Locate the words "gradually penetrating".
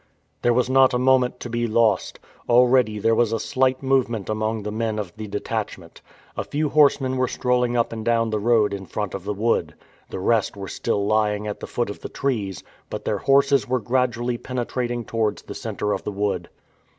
13.79-15.05